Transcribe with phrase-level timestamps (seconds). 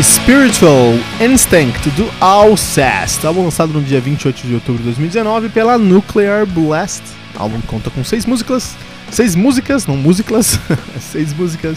[0.00, 6.46] Spiritual Instinct do Alcest, álbum lançado no dia 28 de outubro de 2019 pela Nuclear
[6.46, 7.02] Blast.
[7.36, 8.74] O álbum conta com seis músicas,
[9.10, 10.58] seis músicas, não músicas,
[10.98, 11.76] seis músicas,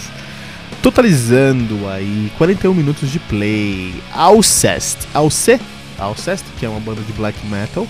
[0.82, 3.94] totalizando aí 41 minutos de play.
[4.14, 5.60] Alcest, Alce,
[6.00, 7.86] Alcest, que é uma banda de black metal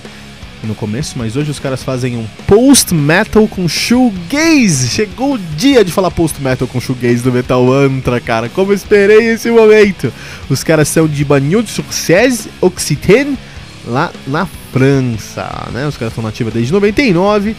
[0.65, 4.89] no começo, mas hoje os caras fazem um post-metal com shoegaze.
[4.89, 8.49] Chegou o dia de falar post-metal com shoegaze do Metal Mantra, cara.
[8.49, 10.11] Como esperei esse momento.
[10.49, 13.37] Os caras são de Bagnols-sur-Cèze, Occitane,
[13.85, 15.87] lá na França, né?
[15.87, 17.55] Os caras estão nativos desde 99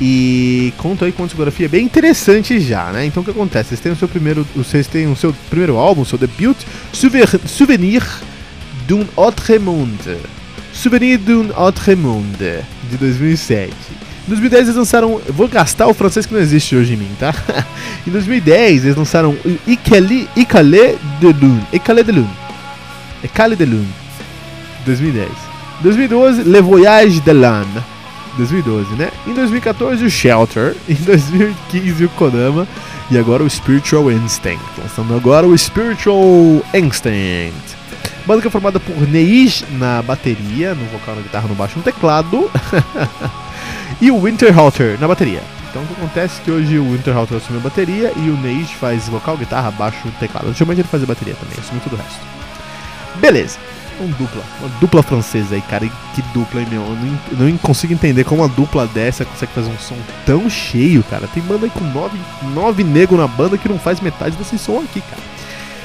[0.00, 3.04] e contam aí com uma discografia bem interessante já, né?
[3.04, 3.70] Então o que acontece?
[3.70, 6.56] Vocês têm o seu primeiro, vocês têm o seu primeiro álbum, seu debut,
[6.92, 8.02] Souvenir
[8.86, 10.37] d'un autre monde.
[10.78, 13.68] Souvenir d'un autre monde, de 2007.
[13.68, 15.20] Em 2010 eles lançaram.
[15.30, 17.34] Vou gastar o francês que não existe hoje em mim, tá?
[18.06, 21.66] em 2010 eles lançaram Icale, Icale de Lune.
[21.72, 22.30] Icale de Lune.
[23.24, 23.88] Icale de Lune.
[24.86, 25.26] 2010.
[25.80, 27.82] Em 2012, Le Voyage de l'âme.
[28.36, 29.10] 2012, né?
[29.26, 30.76] Em 2014, o Shelter.
[30.88, 32.68] Em 2015, o Kodama.
[33.10, 34.62] E agora o Spiritual Instinct.
[34.80, 37.77] Lançando agora o Spiritual Instinct.
[38.28, 41.82] Banda que é formada por Neij na bateria, no vocal, na guitarra, no baixo, no
[41.82, 42.50] teclado.
[44.02, 45.42] e o Winterhalter na bateria.
[45.70, 48.66] Então o que acontece é que hoje o Winterhalter assumiu a bateria e o Neij
[48.74, 50.48] faz vocal, guitarra, baixo, teclado.
[50.48, 52.20] Ultimamente ele faz a bateria também, assumiu tudo o resto.
[53.14, 53.58] Beleza.
[53.98, 55.88] Um dupla, uma dupla francesa aí, cara.
[56.14, 56.82] Que dupla, hein, meu?
[56.82, 56.96] Eu
[57.38, 59.96] não, não consigo entender como uma dupla dessa consegue fazer um som
[60.26, 61.26] tão cheio, cara.
[61.28, 62.18] Tem banda aí com nove,
[62.52, 65.37] nove negros na banda que não faz metade desse som aqui, cara.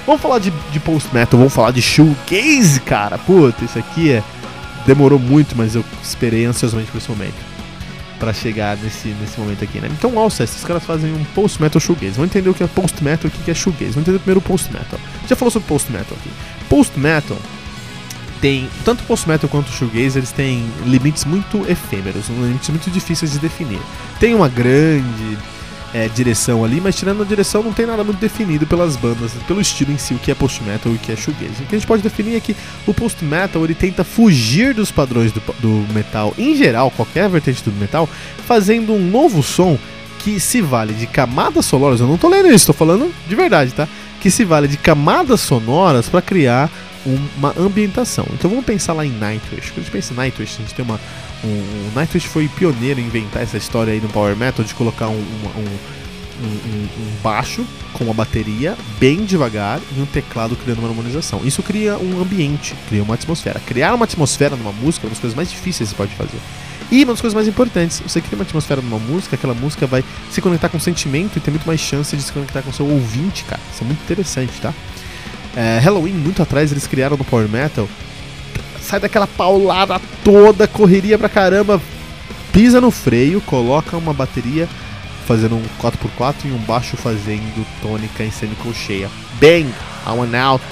[0.06, 3.18] Vamos falar de, de post-metal, vamos falar de shoegaze, cara.
[3.18, 4.24] Puta, isso aqui é.
[4.86, 7.54] Demorou muito, mas eu esperei ansiosamente por esse momento.
[8.20, 9.90] Pra chegar nesse, nesse momento aqui, né?
[9.92, 12.14] Então, Alcest, esses caras fazem um post-metal shoegaze.
[12.14, 13.92] Vamos entender o que é post-metal e o que é shoegaze.
[13.92, 15.00] Vamos entender primeiro o post-metal.
[15.28, 16.30] Já falou sobre post-metal aqui.
[16.68, 17.38] Post-metal
[18.44, 18.70] tem.
[18.84, 23.80] Tanto post-metal quanto shoegaze, eles têm limites muito efêmeros, limites muito difíceis de definir.
[24.20, 25.38] Tem uma grande
[25.94, 29.62] é, direção ali, mas tirando a direção não tem nada muito definido pelas bandas, pelo
[29.62, 31.64] estilo em si, o que é post-metal e o que é shoegaze.
[31.64, 32.56] O que a gente pode definir é que
[32.88, 37.72] o post-metal ele tenta fugir dos padrões do, do metal, em geral, qualquer vertente do
[37.72, 38.10] metal,
[38.46, 39.78] fazendo um novo som
[40.20, 43.72] que se vale de camadas sonoras, eu não tô lendo isso, tô falando de verdade,
[43.74, 43.88] tá?
[44.22, 46.72] Que se vale de camadas sonoras para criar
[47.06, 48.26] uma ambientação.
[48.32, 49.72] Então vamos pensar lá em Nightwish.
[49.72, 51.00] Quando a gente pensa em Nightwish, a gente tem uma,
[51.44, 55.14] o Nightwish foi pioneiro em inventar essa história aí no Power Metal de colocar um,
[55.14, 55.78] um,
[56.42, 56.88] um,
[57.22, 61.42] baixo com uma bateria bem devagar e um teclado criando uma harmonização.
[61.44, 63.60] Isso cria um ambiente, cria uma atmosfera.
[63.66, 66.40] Criar uma atmosfera numa música é uma das coisas mais difíceis que você pode fazer.
[66.92, 70.04] E uma das coisas mais importantes, você cria uma atmosfera numa música, aquela música vai
[70.30, 72.74] se conectar com o sentimento e ter muito mais chance de se conectar com o
[72.74, 73.62] seu ouvinte, cara.
[73.74, 74.74] Isso é muito interessante, tá?
[75.56, 77.88] É, Halloween, muito atrás, eles criaram no Power Metal
[78.94, 81.82] sai daquela paulada toda, correria pra caramba,
[82.52, 84.70] pisa no freio, coloca uma bateria
[85.26, 89.10] fazendo um 4x4 e um baixo fazendo tônica em semicolcheia.
[89.42, 89.74] Bang!
[90.06, 90.64] I went out.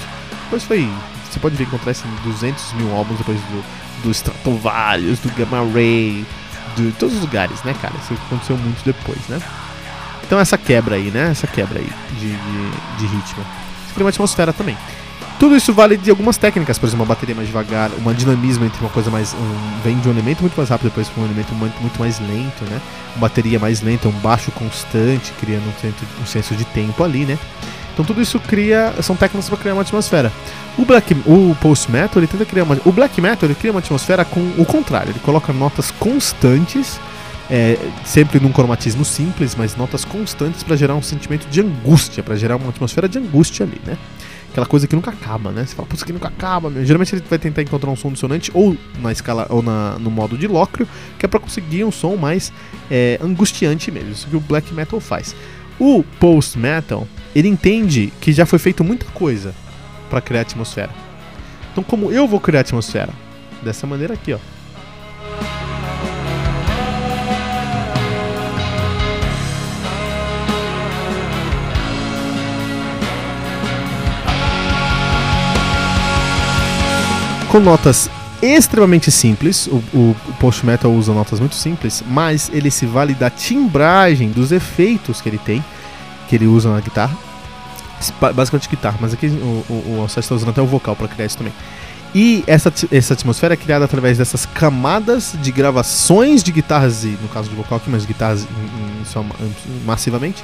[0.44, 0.88] Depois foi.
[1.28, 3.64] Você pode ver encontrar isso em 200 mil álbuns depois do,
[4.04, 6.24] do Stratovarius, do Gamma Ray,
[6.76, 7.94] de todos os lugares, né, cara?
[8.00, 9.40] Isso aconteceu muito depois, né?
[10.24, 11.30] Então essa quebra aí, né?
[11.32, 13.44] Essa quebra aí de, de, de ritmo.
[13.90, 14.76] Isso atmosfera também.
[15.38, 18.80] Tudo isso vale de algumas técnicas, por exemplo, uma bateria mais devagar, um dinamismo entre
[18.80, 19.34] uma coisa mais.
[19.34, 22.64] Um, vem de um elemento muito mais rápido depois para um elemento muito, mais lento,
[22.70, 22.80] né?
[23.16, 27.24] Uma bateria mais lenta, um baixo constante, criando um, senso, um senso de tempo ali,
[27.24, 27.38] né?
[27.92, 28.94] Então tudo isso cria.
[29.02, 30.32] São técnicas para criar uma atmosfera.
[30.78, 32.78] O black, o post metal ele tenta criar uma.
[32.84, 35.10] O black metal ele cria uma atmosfera com o contrário.
[35.10, 36.98] Ele coloca notas constantes,
[37.50, 42.36] é, sempre num cromatismo simples, mas notas constantes para gerar um sentimento de angústia, para
[42.36, 43.98] gerar uma atmosfera de angústia ali, né?
[44.52, 45.64] Aquela coisa que nunca acaba, né?
[45.64, 46.84] Você fala, putz, aqui nunca acaba, meu.
[46.84, 50.36] Geralmente ele vai tentar encontrar um som dissonante ou na escala ou na, no modo
[50.36, 50.86] de lócrio,
[51.18, 52.52] que é para conseguir um som mais
[52.90, 54.12] é, angustiante mesmo.
[54.12, 55.34] Isso que o black metal faz.
[55.78, 59.54] O post metal ele entende que já foi feito muita coisa
[60.10, 60.90] para criar atmosfera.
[61.72, 63.12] Então, como eu vou criar atmosfera?
[63.62, 64.38] Dessa maneira aqui, ó.
[77.52, 78.08] Com notas
[78.40, 79.66] extremamente simples.
[79.66, 84.50] O, o, post metal usa notas muito simples, mas ele se vale da timbragem, dos
[84.50, 85.62] efeitos que ele tem,
[86.28, 87.14] que ele usa na guitarra.
[88.34, 91.52] Basicamente guitarra, mas aqui o, o, está usando até o vocal para criar isso também.
[92.14, 97.28] E essa, essa atmosfera é criada através dessas camadas de gravações de guitarras, e no
[97.28, 100.42] caso de vocal aqui, mas guitarras em, em, massivamente,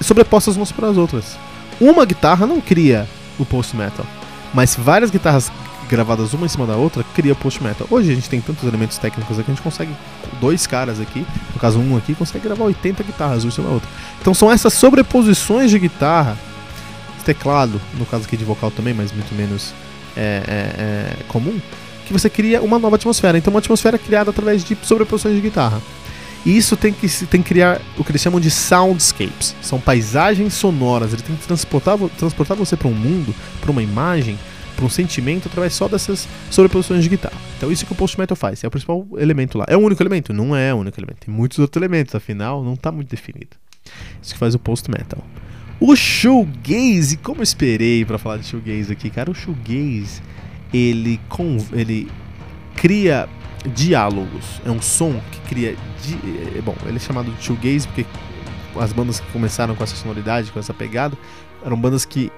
[0.00, 1.38] sobrepostas umas para as outras.
[1.78, 3.06] Uma guitarra não cria
[3.38, 4.06] o post metal,
[4.54, 5.52] mas várias guitarras
[5.88, 7.86] gravadas uma em cima da outra, cria post metal.
[7.90, 9.92] Hoje a gente tem tantos elementos técnicos aqui, a gente consegue,
[10.40, 13.74] dois caras aqui, no caso um aqui, consegue gravar 80 guitarras uma em cima da
[13.74, 13.88] outra.
[14.20, 16.36] Então são essas sobreposições de guitarra,
[17.24, 19.74] teclado, no caso aqui de vocal também, mas muito menos
[20.16, 21.60] é, é, é, comum,
[22.06, 23.36] que você cria uma nova atmosfera.
[23.36, 25.82] Então uma atmosfera criada através de sobreposições de guitarra.
[26.46, 29.56] E isso tem que, tem que criar o que eles chamam de soundscapes.
[29.60, 31.12] São paisagens sonoras.
[31.12, 34.38] Ele tem que transportar, transportar você para um mundo, para uma imagem,
[34.76, 37.36] para um sentimento através só dessas sobreposições de guitarra.
[37.56, 39.64] Então isso que o post metal faz, é o principal elemento lá.
[39.68, 40.32] É o único elemento?
[40.32, 41.20] Não é o único elemento.
[41.24, 43.56] Tem muitos outros elementos, afinal não está muito definido.
[44.22, 45.24] Isso que faz o post metal.
[45.80, 50.22] O shoegaze, como eu esperei para falar de shoegaze aqui, cara, o shoegaze
[50.72, 52.08] ele com ele
[52.74, 53.28] cria
[53.74, 54.60] diálogos.
[54.64, 56.18] É um som que cria di...
[56.56, 58.06] É, bom, ele é chamado de shoegaze porque
[58.78, 61.16] as bandas que começaram com essa sonoridade, com essa pegada,
[61.64, 62.30] eram bandas que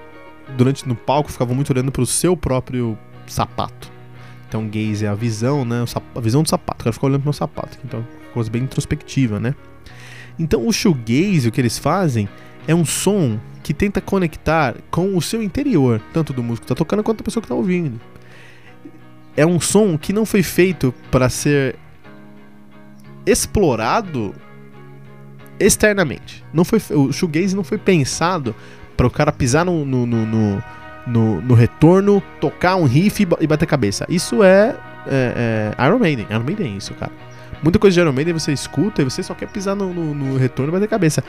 [0.57, 2.97] durante no palco ficavam muito olhando para o seu próprio
[3.27, 3.91] sapato.
[4.47, 5.85] Então, gaze é a visão, né?
[6.15, 6.81] A visão do sapato.
[6.81, 7.77] O cara fica olhando pro meu sapato.
[7.85, 9.53] Então, coisa bem introspectiva, né?
[10.39, 12.27] Então, o shoegaze, o que eles fazem,
[12.67, 16.75] é um som que tenta conectar com o seu interior, tanto do músico que está
[16.75, 17.99] tocando quanto da pessoa que está ouvindo.
[19.37, 21.75] É um som que não foi feito para ser
[23.25, 24.33] explorado
[25.59, 26.43] externamente.
[26.51, 28.55] Não foi, o shoegaze não foi pensado
[28.99, 30.61] para o cara pisar no, no, no,
[31.07, 34.05] no, no retorno, tocar um riff e bater cabeça.
[34.09, 34.75] Isso é,
[35.07, 36.27] é, é, Iron Maiden.
[36.29, 37.13] Iron Maiden é isso, cara.
[37.63, 40.37] Muita coisa de Iron Maiden você escuta e você só quer pisar no, no, no
[40.37, 41.23] retorno e bater cabeça.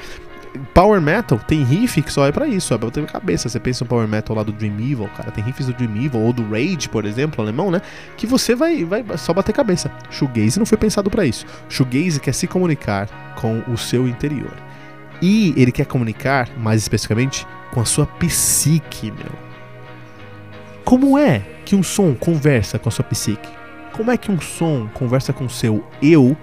[0.74, 3.48] Power Metal tem riff que só é para isso, é pra bater cabeça.
[3.48, 6.20] Você pensa no Power Metal lá do Dream Evil, cara, tem riffs do Dream Evil
[6.22, 7.80] ou do Rage, por exemplo, alemão, né?
[8.16, 9.92] Que você vai, vai só bater cabeça.
[10.10, 11.46] Shoegaze não foi pensado para isso.
[11.68, 13.06] Shoegaze quer se comunicar
[13.36, 14.54] com o seu interior.
[15.22, 19.32] E ele quer comunicar, mais especificamente, com a sua psique, meu.
[20.84, 23.48] Como é que um som conversa com a sua psique?
[23.92, 26.36] Como é que um som conversa com o seu eu,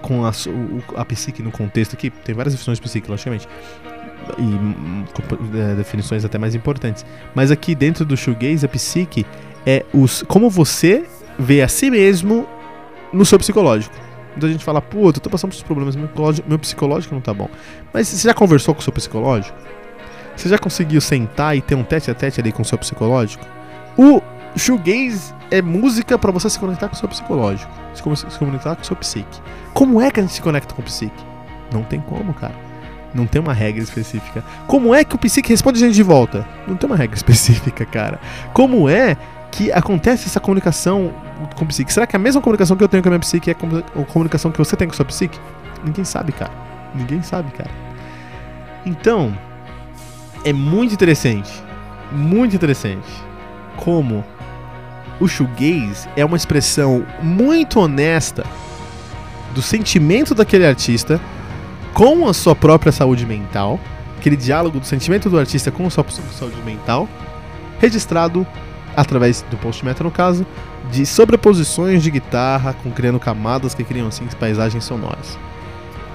[0.00, 0.32] com a,
[0.96, 2.10] a psique no contexto aqui?
[2.10, 3.48] Tem várias definições de psique, logicamente.
[4.38, 5.04] E hum,
[5.54, 7.04] é, definições até mais importantes.
[7.34, 9.26] Mas aqui dentro do shoegaze, a psique
[9.66, 11.04] é os, como você
[11.38, 12.46] vê a si mesmo
[13.12, 13.94] no seu psicológico.
[14.32, 17.34] Muita gente fala, puta, eu tô passando por problemas, meu psicológico, meu psicológico não tá
[17.34, 17.48] bom.
[17.92, 19.56] Mas você já conversou com o seu psicológico?
[20.42, 23.46] Você já conseguiu sentar e ter um tete a tete ali com o seu psicológico?
[23.96, 24.20] O
[24.56, 28.82] shoegaze é música para você se conectar com o seu psicológico, se, se conectar com
[28.82, 29.40] o seu psique.
[29.72, 31.24] Como é que a gente se conecta com o psique?
[31.72, 32.56] Não tem como, cara.
[33.14, 34.42] Não tem uma regra específica.
[34.66, 36.44] Como é que o psique responde a gente de volta?
[36.66, 38.18] Não tem uma regra específica, cara.
[38.52, 39.16] Como é
[39.48, 41.12] que acontece essa comunicação
[41.54, 41.92] com o psique?
[41.92, 44.04] Será que é a mesma comunicação que eu tenho com a minha psique é a
[44.06, 45.38] comunicação que você tem com a sua psique?
[45.84, 46.50] Ninguém sabe, cara.
[46.96, 47.70] Ninguém sabe, cara.
[48.84, 49.32] Então,
[50.44, 51.50] é muito interessante,
[52.10, 53.08] muito interessante,
[53.76, 54.24] como
[55.20, 58.44] o shoegaze é uma expressão muito honesta
[59.54, 61.20] do sentimento daquele artista
[61.94, 63.78] com a sua própria saúde mental,
[64.18, 67.08] aquele diálogo do sentimento do artista com a sua saúde mental,
[67.78, 68.46] registrado
[68.96, 70.46] através do post no caso,
[70.90, 75.38] de sobreposições de guitarra com criando camadas que criam assim paisagens sonoras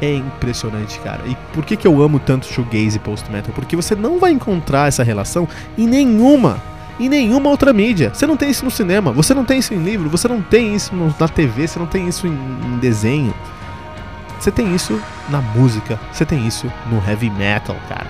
[0.01, 1.22] é impressionante, cara.
[1.25, 3.51] E por que, que eu amo tanto shoegaze e post-metal?
[3.54, 6.62] Porque você não vai encontrar essa relação em nenhuma,
[7.00, 8.12] em nenhuma outra mídia.
[8.13, 10.75] Você não tem isso no cinema, você não tem isso em livro, você não tem
[10.75, 13.34] isso na TV, você não tem isso em, em desenho.
[14.39, 18.08] Você tem isso na música, você tem isso no heavy metal, cara.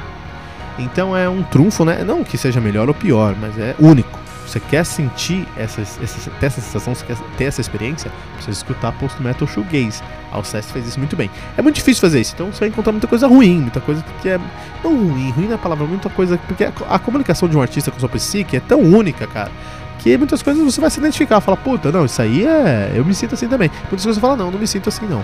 [0.77, 2.03] Então é um trunfo, né?
[2.03, 6.45] Não que seja melhor ou pior, mas é único você quer sentir essa, essa, ter
[6.45, 10.01] essa sensação, você quer ter essa experiência, precisa escutar post metal shoegaze.
[10.31, 11.29] A Alceste fez isso muito bem.
[11.57, 14.29] É muito difícil fazer isso, então você vai encontrar muita coisa ruim, muita coisa que
[14.29, 14.39] é.
[14.83, 16.37] Não ruim, ruim na palavra, muita coisa.
[16.47, 19.51] Porque a, a, comunicação de um artista com sua psique é tão única, cara.
[19.99, 22.93] Que muitas coisas você vai se identificar, fala, puta, não, isso aí é.
[22.95, 23.69] Eu me sinto assim também.
[23.69, 25.23] Muitas coisas você fala, não, não me sinto assim não.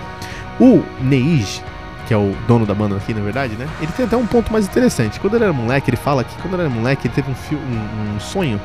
[0.60, 1.62] O Neige,
[2.06, 3.66] que é o dono da banda aqui, na verdade, né?
[3.80, 5.18] Ele tem até um ponto mais interessante.
[5.18, 8.16] Quando ele era moleque, ele fala que quando ele era moleque, ele teve um, um,
[8.16, 8.60] um sonho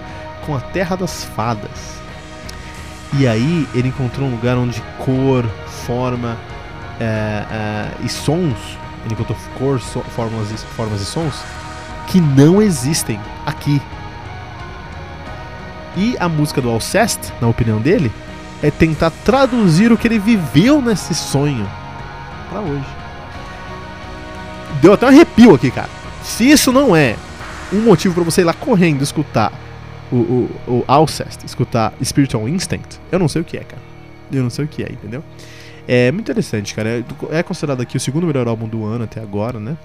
[0.45, 1.99] com a Terra das Fadas.
[3.17, 5.45] E aí ele encontrou um lugar onde cor,
[5.85, 6.37] forma
[6.99, 8.57] é, é, e sons,
[9.03, 11.43] ele encontrou cor, so, formas, e, formas e sons
[12.07, 13.81] que não existem aqui.
[15.95, 18.11] E a música do Alcest, na opinião dele,
[18.61, 21.69] é tentar traduzir o que ele viveu nesse sonho
[22.49, 22.85] para hoje.
[24.81, 25.89] Deu até um arrepio aqui, cara.
[26.23, 27.15] Se isso não é
[27.71, 29.51] um motivo para você ir lá correndo escutar
[30.11, 33.81] o, o, o Alcest, escutar Spiritual Instinct, eu não sei o que é, cara.
[34.31, 35.23] Eu não sei o que é, entendeu?
[35.87, 36.89] É muito interessante, cara.
[36.89, 39.77] É, é considerado aqui o segundo melhor álbum do ano até agora, né?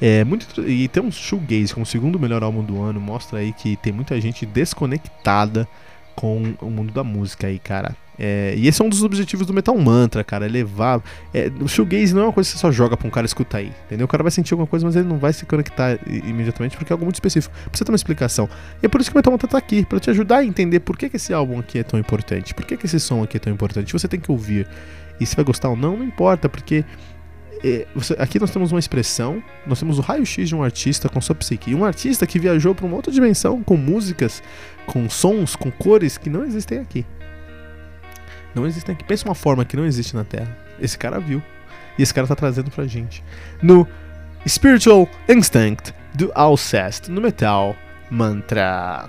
[0.00, 3.52] É muito e tem um shoegaze como o segundo melhor álbum do ano, mostra aí
[3.52, 5.68] que tem muita gente desconectada
[6.14, 7.96] com o mundo da música aí, cara.
[8.18, 11.02] É, e esse é um dos objetivos do Metal Mantra, cara, é levar.
[11.32, 13.58] É, o shoegaze não é uma coisa que você só joga pra um cara escutar
[13.58, 14.06] aí, entendeu?
[14.06, 16.94] O cara vai sentir alguma coisa, mas ele não vai se conectar imediatamente porque é
[16.94, 17.54] algo muito específico.
[17.66, 18.48] Precisa ter uma explicação.
[18.82, 20.80] E é por isso que o Metal Mantra tá aqui, para te ajudar a entender
[20.80, 23.36] por que, que esse álbum aqui é tão importante, por que, que esse som aqui
[23.36, 23.92] é tão importante.
[23.92, 24.66] Você tem que ouvir.
[25.20, 26.84] E se vai gostar ou não, não importa, porque
[27.64, 27.86] é,
[28.18, 31.74] aqui nós temos uma expressão, nós temos o raio-x de um artista com sua psique.
[31.74, 34.42] Um artista que viajou para uma outra dimensão com músicas,
[34.86, 37.04] com sons, com cores que não existem aqui.
[38.58, 39.04] Não existem aqui.
[39.04, 40.56] Pensa uma forma que não existe na Terra.
[40.80, 41.40] Esse cara viu.
[41.96, 43.22] E esse cara tá trazendo pra gente.
[43.62, 43.86] No
[44.46, 47.76] Spiritual Instinct do Alcest, no Metal
[48.10, 49.08] Mantra.